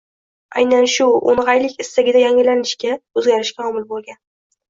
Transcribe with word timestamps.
Aynan 0.59 0.87
shu 0.93 1.05
“o‘ng‘aylik” 1.33 1.75
istagida 1.85 2.23
yangilanishga, 2.25 2.97
o‘zgarishga 3.23 3.67
omil 3.73 3.85
bo‘lgan 3.93 4.19